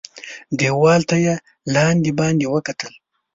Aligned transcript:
دېوال 0.59 1.01
ته 1.09 1.15
یې 1.25 1.35
لاندي 1.73 2.11
باندي 2.19 2.45
وکتل. 2.49 2.93